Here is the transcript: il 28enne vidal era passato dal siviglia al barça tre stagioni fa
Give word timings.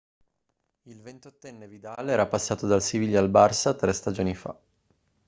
il 0.85 0.99
28enne 0.99 1.67
vidal 1.67 2.09
era 2.09 2.25
passato 2.25 2.65
dal 2.65 2.81
siviglia 2.81 3.19
al 3.19 3.29
barça 3.29 3.75
tre 3.77 3.93
stagioni 3.93 4.33
fa 4.33 4.59